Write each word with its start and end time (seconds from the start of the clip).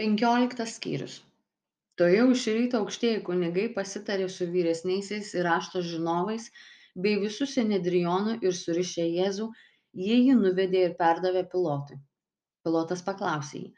penkioliktas 0.00 0.76
skyrius. 0.78 1.18
Tuojau 2.00 2.30
iš 2.34 2.44
ryto 2.56 2.78
aukštieji 2.82 3.20
kunigai 3.26 3.66
pasitarė 3.74 4.28
su 4.34 4.46
vyresniaisiais 4.52 5.32
ir 5.36 5.44
rašto 5.48 5.82
žinovais 5.88 6.48
bei 7.04 7.18
visu 7.24 7.48
sinedrionu 7.54 8.38
ir 8.40 8.56
surišę 8.60 9.04
jėzų 9.04 9.48
jie 10.04 10.16
jį 10.16 10.38
nuvedė 10.40 10.86
ir 10.88 10.96
perdavė 11.02 11.44
pilotui. 11.52 11.98
Pilotas 12.64 13.04
paklausė 13.08 13.60
jį 13.60 13.68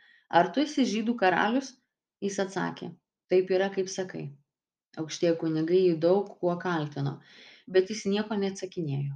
ar 0.40 0.52
tu 0.54 0.62
esi 0.62 0.86
žydų 0.94 1.16
karalius? 1.24 1.74
Jis 2.22 2.38
atsakė 2.46 2.92
taip 3.32 3.50
yra 3.50 3.68
kaip 3.74 3.90
sakai. 3.90 4.24
Aukštieji 5.02 5.36
kunigai 5.42 5.82
jį 5.82 5.98
daug 6.06 6.30
kuo 6.38 6.54
kaltino 6.62 7.18
bet 7.66 7.90
jis 7.90 8.04
nieko 8.14 8.38
neatsakinėjo. 8.38 9.14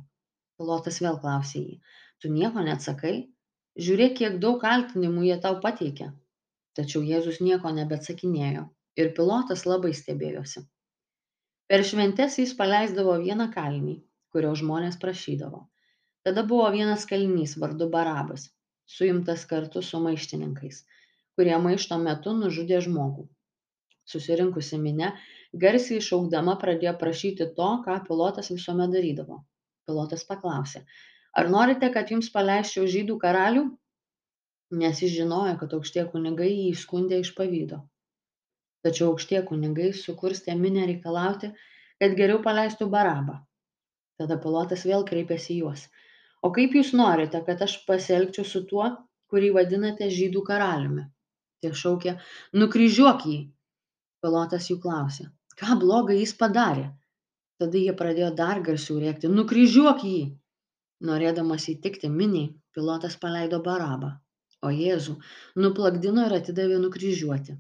Pilotas 0.59 0.99
vėl 1.05 1.19
klausė 1.23 1.61
jį 1.63 1.81
tu 2.23 2.31
nieko 2.35 2.65
neatsakai? 2.67 3.19
Žiūrėk 3.79 4.17
kiek 4.21 4.41
daug 4.43 4.59
kaltinimų 4.65 5.29
jie 5.29 5.37
tau 5.45 5.61
pateikė 5.63 6.09
tačiau 6.79 7.05
jėzus 7.11 7.41
nieko 7.45 7.73
nebeatsakinėjo 7.79 8.67
ir 9.03 9.11
pilotas 9.17 9.65
labai 9.71 9.95
stebėjosi. 10.01 10.63
Per 11.71 11.85
šventes 11.89 12.39
jis 12.41 12.55
paleisdavo 12.61 13.17
vieną 13.25 13.49
kalinį 13.57 13.97
kurio 14.35 14.53
žmonės 14.61 15.01
prašydavo. 15.03 15.65
Tada 16.27 16.45
buvo 16.53 16.69
vienas 16.77 17.05
kalinys 17.11 17.57
vardu 17.65 17.89
barabas 17.97 18.47
suimtas 18.99 19.45
kartu 19.49 19.83
su 19.89 20.01
maištininkais 20.05 20.85
kurie 21.39 21.59
maišto 21.65 21.99
metu 22.03 22.33
nužudė 22.37 22.81
žmogų. 22.87 23.29
Susirinkusi 24.09 24.79
minia 24.83 25.13
garsiai 25.65 26.01
šaukdama 26.07 26.57
pradėjo 26.63 26.95
prašyti 27.03 27.47
to 27.59 27.69
ką 27.85 28.01
pilotas 28.09 28.51
visuomet 28.55 28.95
darydavo. 28.95 29.43
Pilotas 29.87 30.25
paklausė 30.31 30.83
ar 31.39 31.51
norite 31.55 31.91
kad 31.95 32.11
jums 32.11 32.31
paleisčiau 32.35 32.89
žydų 32.95 33.19
karalių 33.23 33.65
nes 34.71 35.01
jis 35.03 35.13
žinojo, 35.17 35.55
kad 35.61 35.73
aukštie 35.77 36.05
kunigai 36.13 36.51
jį 36.51 36.73
skundė 36.77 37.23
iš 37.23 37.33
pavydo. 37.37 37.81
Tačiau 38.85 39.13
aukštie 39.13 39.41
kunigai 39.49 39.91
sukurstė 39.97 40.55
minę 40.59 40.85
reikalauti, 40.91 41.51
kad 42.03 42.17
geriau 42.19 42.43
paleistų 42.45 42.89
barabą. 42.93 43.39
Tada 44.21 44.37
pilotas 44.43 44.85
vėl 44.87 45.07
kreipėsi 45.09 45.55
į 45.55 45.59
juos. 45.63 45.87
O 46.43 46.53
kaip 46.55 46.77
jūs 46.77 46.93
norite, 47.01 47.41
kad 47.47 47.63
aš 47.65 47.79
pasielgčiau 47.89 48.45
su 48.47 48.63
tuo, 48.71 48.91
kurį 49.33 49.51
vadinate 49.57 50.11
žydų 50.13 50.45
karaliumi? 50.47 51.09
Tie 51.63 51.73
šaukė, 51.75 52.15
nukryžiuok 52.55 53.27
jį. 53.27 53.41
Pilotas 54.23 54.69
jų 54.71 54.79
klausė, 54.85 55.29
ką 55.59 55.79
blogai 55.81 56.21
jis 56.21 56.37
padarė? 56.39 56.87
Tada 57.59 57.81
jie 57.81 57.95
pradėjo 57.99 58.31
dar 58.39 58.61
garsiau 58.63 59.01
rėkti, 59.03 59.31
nukryžiuok 59.33 60.07
jį. 60.07 60.23
Norėdamas 61.09 61.67
įtikti 61.73 62.11
miniai, 62.11 62.53
pilotas 62.75 63.19
paleido 63.19 63.59
barabą 63.63 64.17
o 64.67 64.71
jėzų 64.75 65.15
nuplakdino 65.65 66.25
ir 66.29 66.35
atidavė 66.39 66.79
nukryžiuoti. 66.85 67.57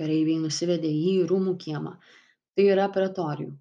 Kareiviai 0.00 0.40
nusivedė 0.44 0.90
jį 0.90 1.12
į 1.24 1.28
rūmų 1.32 1.54
kiemą. 1.64 1.92
Tai 2.56 2.66
yra 2.74 2.88
pretorijų 2.96 3.52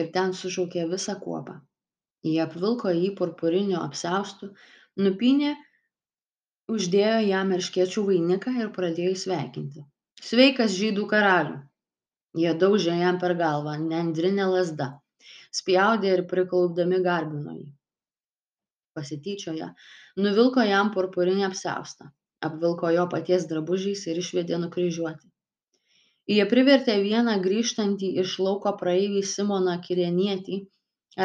ir 0.00 0.08
ten 0.14 0.32
sušaukė 0.38 0.86
visą 0.92 1.16
kuopą. 1.24 1.58
Jie 2.28 2.38
apvilko 2.44 2.94
jį 2.94 3.10
purpuriniu 3.18 3.78
apsiaustu 3.80 4.52
nupynė 5.06 5.52
uždėjo 6.72 7.18
jam 7.26 7.52
erškėčių 7.58 8.06
vainiką 8.08 8.54
ir 8.62 8.72
pradėjo 8.78 9.14
sveikinti. 9.24 9.84
Sveikas 10.22 10.78
žydų 10.78 11.06
karalių! 11.10 11.60
Jie 12.38 12.52
daužė 12.64 12.94
jam 12.96 13.18
per 13.20 13.34
galvą 13.36 13.74
nendrine 13.82 14.46
lazda 14.48 14.92
spjaudė 15.58 16.12
ir 16.16 16.22
priklaupdami 16.30 17.00
garbino 17.04 17.54
jį 17.58 17.66
pasityčioję 18.98 19.70
nuvilko 20.24 20.66
jam 20.68 20.90
purpurinį 20.96 21.48
apsiaustą 21.50 22.12
apvilko 22.46 22.90
jo 22.96 23.06
paties 23.14 23.46
drabužiais 23.50 24.02
ir 24.10 24.20
išvedė 24.22 24.58
nukryžiuoti. 24.64 25.28
Jie 26.32 26.44
privertė 26.50 26.98
vieną 27.04 27.38
grįžtantį 27.44 28.12
iš 28.22 28.36
lauko 28.46 28.72
praeivį 28.82 29.22
simoną 29.30 29.78
kirėnietį 29.86 30.58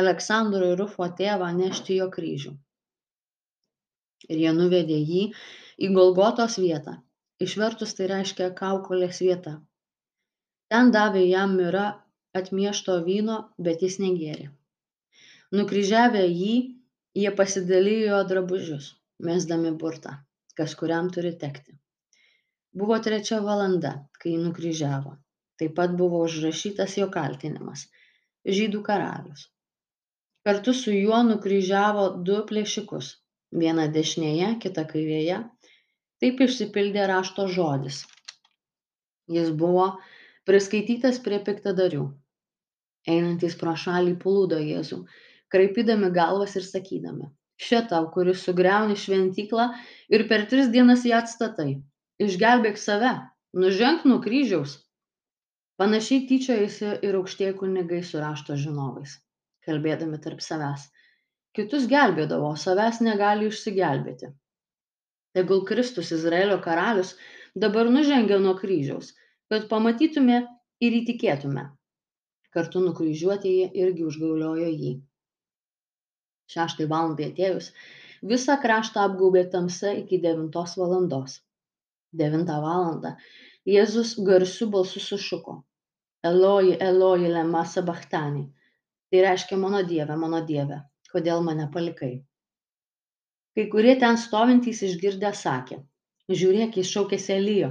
aleksandro 0.02 0.72
ir 0.74 0.82
rufo 0.82 1.08
tėvą 1.20 1.50
nešti 1.58 2.00
jo 2.00 2.08
kryžių. 2.16 2.54
Ir 4.28 4.42
jie 4.44 4.54
nuvedė 4.58 4.98
jį 4.98 5.24
į 5.86 5.92
golgotos 5.98 6.58
vietą. 6.62 6.98
Išvertus 7.46 7.94
tai 7.98 8.10
reiškia 8.10 8.50
kaukolės 8.58 9.22
vieta. 9.22 9.60
Ten 10.74 10.90
davė 10.96 11.22
jam 11.28 11.54
mira 11.60 11.86
atmiešto 12.38 12.98
vyno 13.06 13.38
bet 13.68 13.86
jis 13.86 14.00
negėrė. 14.02 14.50
Nukryžiavę 15.54 16.26
jį 16.26 16.56
jie 17.18 17.34
pasidalijo 17.42 18.08
jo 18.14 18.24
drabužius 18.32 18.88
mesdami 19.30 19.72
burtą 19.84 20.16
kas 20.58 20.74
kuriam 20.80 21.10
turi 21.14 21.32
tekti. 21.44 21.76
Buvo 22.78 22.98
trečia 23.08 23.40
valanda 23.46 23.94
kai 24.22 24.34
jį 24.34 24.42
nukryžiavo. 24.48 25.14
Taip 25.58 25.74
pat 25.78 25.94
buvo 26.00 26.24
užrašytas 26.26 26.98
jo 27.00 27.08
kaltinimas 27.14 27.86
žydų 28.58 28.82
karalius. 28.90 29.48
Kartu 30.48 30.74
su 30.80 30.94
juo 30.96 31.22
nukryžiavo 31.30 32.06
du 32.28 32.38
plėšikus 32.50 33.10
vieną 33.64 33.88
dešinėje 33.96 34.52
kitą 34.66 34.86
kairėje. 34.92 35.40
Taip 36.22 36.46
išsipildė 36.46 37.08
rašto 37.12 37.48
žodis. 37.58 38.04
Jis 39.38 39.50
buvo 39.64 39.90
priskaitytas 40.50 41.20
prie 41.26 41.42
piktadarių 41.50 42.06
einantys 43.14 43.58
pro 43.60 43.74
šalį 43.84 44.16
plūdo 44.22 44.62
jėzų 44.64 45.02
kraipydami 45.54 46.12
galvas 46.16 46.56
ir 46.60 46.66
sakydami 46.68 47.32
tau 47.90 48.12
kuris 48.14 48.44
sugriauni 48.46 48.96
šventyklą 48.96 49.74
ir 50.10 50.28
per 50.30 50.46
tris 50.46 50.68
dienas 50.70 51.06
ją 51.06 51.18
atstatai. 51.18 51.82
Išgelbėk 52.20 52.78
save. 52.78 53.14
Nuženk 53.54 54.06
nuo 54.06 54.20
kryžiaus. 54.22 54.84
Panašiai 55.78 56.28
tyčiojasi 56.30 57.00
ir 57.02 57.16
aukštieji 57.16 57.58
kunigai 57.58 58.04
su 58.04 58.20
rašto 58.20 58.56
žinovais 58.56 59.18
kalbėdami 59.68 60.18
tarp 60.24 60.42
savęs. 60.42 60.88
Kitus 61.54 61.88
gelbėdavo 61.92 62.56
savęs 62.56 63.02
negali 63.02 63.50
išsigelbėti. 63.52 64.30
Tegul 65.36 65.66
kristus 65.66 66.12
izraelio 66.12 66.60
karalius 66.64 67.16
dabar 67.56 67.90
nužengia 67.90 68.40
nuo 68.40 68.56
kryžiaus 68.56 69.14
kad 69.52 69.68
pamatytume 69.72 70.40
ir 70.84 70.96
įtikėtume. 71.02 71.68
Kartu 72.56 72.82
nukryžiuotieji 72.84 73.70
irgi 73.84 74.06
užgauliojo 74.08 74.72
jį 74.72 74.94
šeštai 76.54 76.88
valandai 76.92 77.32
atėjus 77.32 77.72
visą 78.32 78.58
kraštą 78.64 79.04
apgaubė 79.10 79.46
tamsa 79.54 79.94
iki 80.02 80.20
devintos 80.24 80.76
valandos. 80.82 81.40
Devintą 82.18 82.62
valandą. 82.64 83.16
Jėzus 83.68 84.16
garsiu 84.28 84.70
balsu 84.74 85.04
sušuko. 85.04 85.58
Eloji 86.28 86.78
eloji 86.82 87.34
lema 87.34 87.66
sabachtani 87.66 88.48
tai 89.12 89.24
reiškia 89.24 89.58
mano 89.60 89.84
dieve 89.88 90.16
mano 90.20 90.40
dieve 90.48 90.82
kodėl 91.12 91.44
mane 91.44 91.68
palikai? 91.74 92.14
Kai 93.56 93.66
kurie 93.74 93.94
ten 94.02 94.18
stovintys 94.22 94.84
išgirdę 94.88 95.32
sakė 95.42 95.78
žiūrėk 96.40 96.78
jis 96.80 96.90
šaukėsi 96.94 97.34
elijo. 97.38 97.70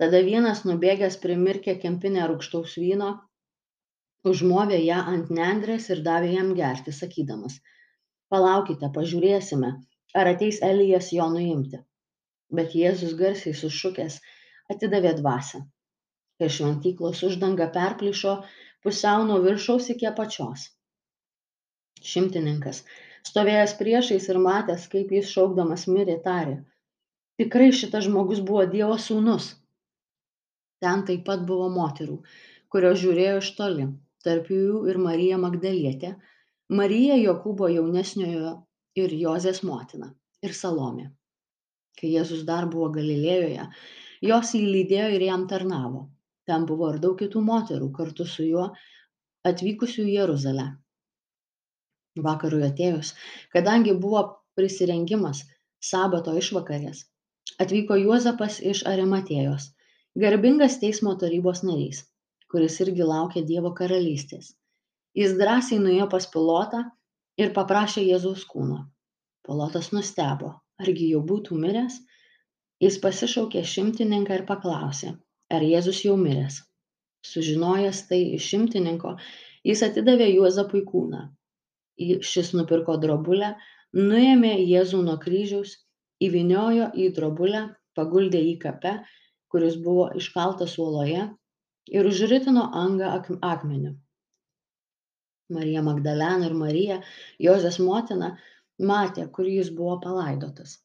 Tada 0.00 0.22
vienas 0.26 0.64
nubėgęs 0.68 1.18
primirkė 1.22 1.76
kempinę 1.82 2.24
rūgštaus 2.30 2.78
vyno 2.80 3.12
užmovė 4.30 4.78
ją 4.84 5.00
ant 5.12 5.30
nendrės 5.34 5.88
ir 5.94 6.02
davė 6.06 6.32
jam 6.36 6.52
gerti 6.58 6.94
sakydamas 6.94 7.58
palaukite 8.32 8.88
pažiūrėsime 8.96 9.70
ar 10.20 10.30
ateis 10.32 10.60
elijas 10.68 11.10
jo 11.16 11.28
nuimti. 11.32 11.80
Bet 12.58 12.76
jėzus 12.78 13.14
garsiai 13.18 13.54
sušukęs 13.56 14.18
atidavė 14.72 15.14
dvasią. 15.18 15.62
Ir 16.42 16.52
šventyklos 16.56 17.22
uždanga 17.28 17.68
perplyšo 17.74 18.34
pusiau 18.84 19.26
nuo 19.28 19.38
viršaus 19.46 19.88
iki 19.94 20.08
apačios. 20.10 20.68
Šimtininkas 22.12 22.82
stovėjęs 23.28 23.74
priešais 23.80 24.28
ir 24.32 24.40
matęs 24.46 24.86
kaip 24.94 25.12
jis 25.16 25.32
šaukdamas 25.34 25.88
mirė 25.90 26.18
tarė 26.24 26.56
tikrai 27.40 27.68
šitas 27.74 28.06
žmogus 28.06 28.40
buvo 28.48 28.64
dievo 28.70 28.96
sūnus. 29.02 29.52
Ten 30.82 31.04
taip 31.08 31.22
pat 31.28 31.44
buvo 31.46 31.68
moterų 31.72 32.18
kurios 32.72 33.02
žiūrėjo 33.02 33.40
iš 33.42 33.50
toli 33.58 33.86
tarp 34.26 34.50
jų 34.52 34.84
ir 34.90 35.00
marija 35.06 35.38
magdalietė 35.42 36.14
marija 36.80 37.18
jokūbo 37.20 37.68
jaunesniojo 37.72 38.54
ir 39.02 39.16
jozės 39.24 39.62
motina 39.66 40.12
ir 40.46 40.54
salomė 40.58 41.10
kai 42.00 42.14
jėzus 42.14 42.46
dar 42.48 42.68
buvo 42.72 42.88
galilėjoje 42.94 43.68
jos 44.22 44.54
jį 44.56 44.66
lydėjo 44.76 45.08
ir 45.16 45.24
jam 45.26 45.46
tarnavo. 45.50 46.06
Ten 46.46 46.66
buvo 46.66 46.90
ir 46.92 46.98
daug 47.02 47.18
kitų 47.18 47.42
moterų 47.46 47.90
kartu 47.96 48.26
su 48.26 48.46
juo 48.46 48.68
atvykusių 49.46 50.06
į 50.08 50.14
jeruzalę. 50.16 50.66
Vakarui 52.26 52.64
atėjus 52.66 53.14
kadangi 53.54 53.94
buvo 54.04 54.24
prisirengimas 54.58 55.44
sabato 55.90 56.34
išvakarės 56.38 57.06
atvyko 57.62 57.96
juozapas 58.00 58.58
iš 58.72 58.82
arimatėjos 58.90 59.70
garbingas 60.24 60.76
teismo 60.82 61.14
tarybos 61.22 61.62
narys 61.68 62.02
kuris 62.52 62.78
irgi 62.84 63.06
laukė 63.08 63.42
Dievo 63.48 63.72
karalystės. 63.78 64.52
Jis 65.18 65.36
drąsiai 65.40 65.80
nuėjo 65.82 66.08
pas 66.12 66.28
pilotą 66.34 66.84
ir 67.40 67.52
paprašė 67.56 68.04
Jėzaus 68.06 68.44
kūno. 68.48 68.82
Pilotas 69.46 69.90
nustebo, 69.92 70.54
argi 70.80 71.12
jau 71.12 71.22
būtų 71.32 71.58
miręs. 71.66 72.00
jis 72.82 72.96
pasišaukė 73.02 73.60
šimtininką 73.72 74.36
ir 74.40 74.42
paklausė 74.46 75.12
ar 75.56 75.62
jėzus 75.62 76.00
jau 76.06 76.16
miręs 76.18 76.56
sužinojęs 77.28 78.00
tai 78.08 78.20
iš 78.38 78.48
šimtininko 78.52 79.12
jis 79.68 79.82
atidavė 79.86 80.28
juozapui 80.32 80.82
kūną 80.88 81.22
šis 82.30 82.50
nupirko 82.58 82.96
drobulę 83.04 83.52
nuėmė 83.98 84.52
jėzų 84.58 85.02
nuo 85.08 85.18
kryžiaus 85.24 85.76
įvyniojo 86.28 86.88
į 87.04 87.08
drobulę 87.18 87.62
paguldė 87.98 88.40
jį 88.42 88.56
kape 88.64 88.96
kuris 89.54 89.78
buvo 89.86 90.08
iškaltas 90.22 90.78
uoloje 90.82 91.28
ir 91.90 92.08
užritino 92.08 92.68
angą 92.84 93.10
akmeniu. 93.48 93.92
Marija 95.52 95.82
magdalena 95.84 96.48
ir 96.48 96.54
marija 96.56 97.00
jozės 97.46 97.78
motina 97.88 98.30
matė 98.92 99.26
kur 99.36 99.48
jis 99.48 99.70
buvo 99.80 99.98
palaidotas 100.04 100.78